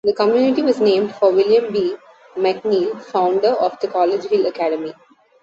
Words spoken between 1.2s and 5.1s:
William B. McNeil, founder of the College Hill Academy.